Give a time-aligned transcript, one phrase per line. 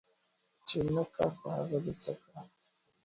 [0.67, 2.47] چي نه کار په هغه دي څه کار.